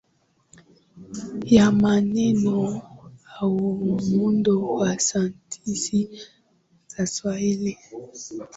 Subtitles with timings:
[1.55, 2.57] ya maneno
[3.39, 3.59] au
[4.07, 6.09] muundo wasentensi
[6.87, 7.77] za Kiswahili